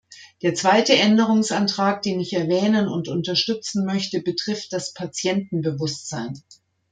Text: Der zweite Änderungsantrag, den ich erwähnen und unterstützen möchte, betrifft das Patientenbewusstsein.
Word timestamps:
Der 0.41 0.55
zweite 0.55 0.93
Änderungsantrag, 0.95 2.01
den 2.01 2.19
ich 2.19 2.33
erwähnen 2.33 2.87
und 2.87 3.07
unterstützen 3.07 3.85
möchte, 3.85 4.19
betrifft 4.19 4.73
das 4.73 4.95
Patientenbewusstsein. 4.95 6.41